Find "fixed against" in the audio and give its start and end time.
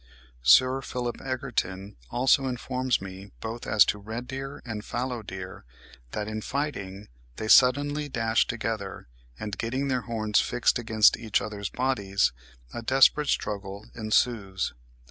10.39-11.17